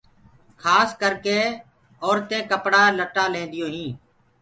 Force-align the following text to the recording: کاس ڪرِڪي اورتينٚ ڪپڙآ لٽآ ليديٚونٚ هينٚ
کاس 0.61 0.89
ڪرِڪي 1.01 1.39
اورتينٚ 2.05 2.47
ڪپڙآ 2.51 2.83
لٽآ 2.97 3.25
ليديٚونٚ 3.33 3.73
هينٚ 3.75 3.95